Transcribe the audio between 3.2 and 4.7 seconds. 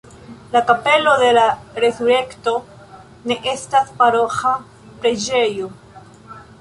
ne estas paroĥa